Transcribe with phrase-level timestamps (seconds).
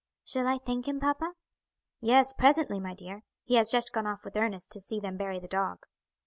[0.25, 1.35] "Shall I thank him, papa?"
[1.99, 5.39] "Yes, presently, my dear; he has just gone off with Ernest to see them bury
[5.39, 5.85] the dog."